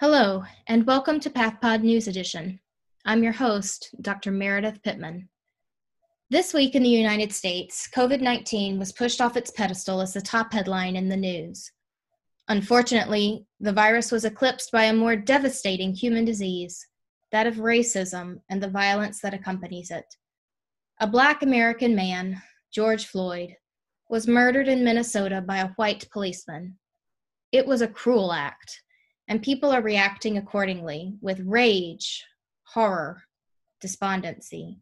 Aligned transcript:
Hello, 0.00 0.42
and 0.66 0.86
welcome 0.86 1.20
to 1.20 1.28
PathPod 1.28 1.82
News 1.82 2.08
Edition. 2.08 2.58
I'm 3.04 3.22
your 3.22 3.34
host, 3.34 3.94
Dr. 4.00 4.30
Meredith 4.30 4.82
Pittman. 4.82 5.28
This 6.30 6.54
week 6.54 6.74
in 6.74 6.82
the 6.82 6.88
United 6.88 7.30
States, 7.34 7.86
COVID 7.94 8.22
19 8.22 8.78
was 8.78 8.92
pushed 8.92 9.20
off 9.20 9.36
its 9.36 9.50
pedestal 9.50 10.00
as 10.00 10.14
the 10.14 10.22
top 10.22 10.54
headline 10.54 10.96
in 10.96 11.10
the 11.10 11.18
news. 11.18 11.70
Unfortunately, 12.48 13.44
the 13.60 13.74
virus 13.74 14.10
was 14.10 14.24
eclipsed 14.24 14.72
by 14.72 14.84
a 14.84 14.94
more 14.94 15.16
devastating 15.16 15.92
human 15.92 16.24
disease 16.24 16.88
that 17.30 17.46
of 17.46 17.56
racism 17.56 18.40
and 18.48 18.62
the 18.62 18.70
violence 18.70 19.20
that 19.20 19.34
accompanies 19.34 19.90
it. 19.90 20.06
A 21.00 21.06
black 21.06 21.42
American 21.42 21.94
man, 21.94 22.40
George 22.72 23.04
Floyd, 23.04 23.54
was 24.08 24.26
murdered 24.26 24.66
in 24.66 24.82
Minnesota 24.82 25.42
by 25.42 25.58
a 25.58 25.74
white 25.76 26.08
policeman. 26.10 26.78
It 27.52 27.66
was 27.66 27.82
a 27.82 27.86
cruel 27.86 28.32
act, 28.32 28.80
and 29.30 29.40
people 29.40 29.70
are 29.70 29.80
reacting 29.80 30.36
accordingly 30.36 31.14
with 31.20 31.40
rage, 31.46 32.24
horror, 32.64 33.22
despondency. 33.80 34.80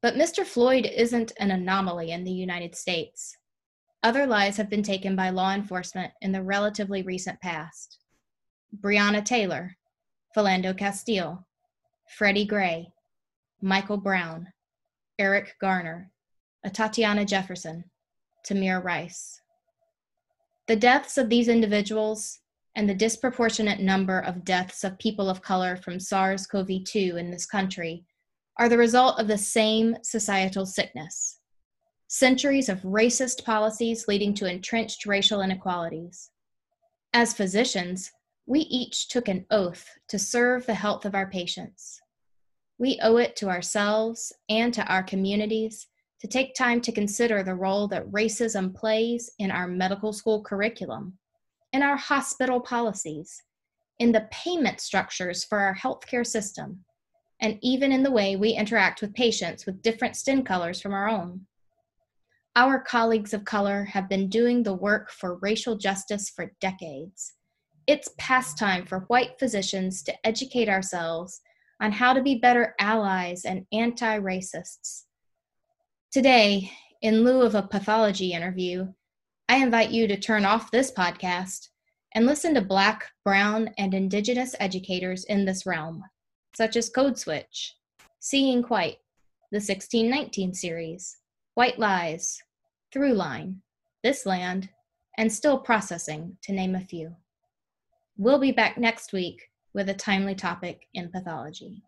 But 0.00 0.14
Mr. 0.14 0.46
Floyd 0.46 0.86
isn't 0.86 1.32
an 1.40 1.50
anomaly 1.50 2.12
in 2.12 2.22
the 2.22 2.30
United 2.30 2.76
States. 2.76 3.36
Other 4.04 4.24
lives 4.24 4.56
have 4.56 4.70
been 4.70 4.84
taken 4.84 5.16
by 5.16 5.30
law 5.30 5.52
enforcement 5.52 6.12
in 6.22 6.30
the 6.30 6.44
relatively 6.44 7.02
recent 7.02 7.40
past. 7.40 7.98
Breonna 8.80 9.24
Taylor, 9.24 9.76
Philando 10.36 10.76
Castile, 10.78 11.44
Freddie 12.16 12.46
Gray, 12.46 12.92
Michael 13.60 13.96
Brown, 13.96 14.46
Eric 15.18 15.56
Garner, 15.60 16.12
Atatiana 16.64 17.26
Jefferson, 17.26 17.82
Tamir 18.48 18.82
Rice. 18.82 19.40
The 20.68 20.76
deaths 20.76 21.18
of 21.18 21.28
these 21.28 21.48
individuals 21.48 22.38
and 22.76 22.88
the 22.88 22.94
disproportionate 22.94 23.80
number 23.80 24.20
of 24.20 24.44
deaths 24.44 24.84
of 24.84 24.98
people 24.98 25.28
of 25.28 25.42
color 25.42 25.76
from 25.76 25.98
SARS 25.98 26.46
CoV 26.46 26.84
2 26.84 27.16
in 27.16 27.30
this 27.30 27.46
country 27.46 28.04
are 28.58 28.68
the 28.68 28.78
result 28.78 29.18
of 29.18 29.26
the 29.26 29.38
same 29.38 29.96
societal 30.02 30.66
sickness 30.66 31.40
centuries 32.08 32.68
of 32.68 32.80
racist 32.82 33.44
policies 33.44 34.06
leading 34.06 34.32
to 34.32 34.46
entrenched 34.46 35.06
racial 35.06 35.42
inequalities. 35.42 36.30
As 37.12 37.34
physicians, 37.34 38.12
we 38.46 38.60
each 38.60 39.08
took 39.08 39.26
an 39.26 39.44
oath 39.50 39.84
to 40.08 40.18
serve 40.18 40.66
the 40.66 40.74
health 40.74 41.04
of 41.04 41.14
our 41.14 41.28
patients. 41.28 42.00
We 42.78 43.00
owe 43.02 43.16
it 43.16 43.34
to 43.36 43.48
ourselves 43.48 44.32
and 44.48 44.72
to 44.74 44.86
our 44.86 45.02
communities 45.02 45.88
to 46.20 46.28
take 46.28 46.54
time 46.54 46.80
to 46.82 46.92
consider 46.92 47.42
the 47.42 47.54
role 47.54 47.88
that 47.88 48.10
racism 48.10 48.74
plays 48.74 49.30
in 49.38 49.50
our 49.50 49.66
medical 49.66 50.12
school 50.12 50.42
curriculum, 50.42 51.18
in 51.76 51.82
our 51.82 51.96
hospital 51.96 52.58
policies, 52.58 53.42
in 53.98 54.10
the 54.10 54.26
payment 54.30 54.80
structures 54.80 55.44
for 55.44 55.58
our 55.58 55.76
healthcare 55.76 56.26
system, 56.26 56.82
and 57.42 57.58
even 57.60 57.92
in 57.92 58.02
the 58.02 58.10
way 58.10 58.34
we 58.34 58.48
interact 58.48 59.02
with 59.02 59.12
patients 59.12 59.66
with 59.66 59.82
different 59.82 60.16
skin 60.16 60.42
colors 60.42 60.80
from 60.80 60.94
our 60.94 61.06
own. 61.06 61.42
Our 62.56 62.80
colleagues 62.80 63.34
of 63.34 63.44
color 63.44 63.84
have 63.84 64.08
been 64.08 64.30
doing 64.30 64.62
the 64.62 64.72
work 64.72 65.10
for 65.10 65.36
racial 65.42 65.76
justice 65.76 66.30
for 66.30 66.50
decades. 66.62 67.34
It's 67.86 68.08
past 68.16 68.58
time 68.58 68.86
for 68.86 69.00
white 69.08 69.38
physicians 69.38 70.02
to 70.04 70.26
educate 70.26 70.70
ourselves 70.70 71.42
on 71.82 71.92
how 71.92 72.14
to 72.14 72.22
be 72.22 72.36
better 72.36 72.74
allies 72.80 73.44
and 73.44 73.66
anti 73.70 74.18
racists. 74.18 75.02
Today, 76.10 76.72
in 77.02 77.22
lieu 77.22 77.42
of 77.42 77.54
a 77.54 77.60
pathology 77.62 78.32
interview, 78.32 78.94
I 79.48 79.58
invite 79.58 79.90
you 79.90 80.08
to 80.08 80.16
turn 80.16 80.44
off 80.44 80.72
this 80.72 80.90
podcast 80.90 81.68
and 82.16 82.26
listen 82.26 82.54
to 82.54 82.60
Black, 82.60 83.12
Brown, 83.24 83.70
and 83.78 83.94
Indigenous 83.94 84.56
educators 84.58 85.22
in 85.24 85.44
this 85.44 85.64
realm, 85.64 86.02
such 86.56 86.74
as 86.74 86.88
Code 86.88 87.16
Switch, 87.16 87.76
Seeing 88.18 88.64
White, 88.64 88.98
the 89.52 89.58
1619 89.58 90.52
series, 90.52 91.18
White 91.54 91.78
Lies, 91.78 92.42
Throughline, 92.92 93.58
This 94.02 94.26
Land, 94.26 94.68
and 95.16 95.32
Still 95.32 95.60
Processing, 95.60 96.36
to 96.42 96.52
name 96.52 96.74
a 96.74 96.80
few. 96.80 97.14
We'll 98.18 98.40
be 98.40 98.50
back 98.50 98.76
next 98.76 99.12
week 99.12 99.48
with 99.72 99.88
a 99.88 99.94
timely 99.94 100.34
topic 100.34 100.88
in 100.92 101.12
pathology. 101.12 101.84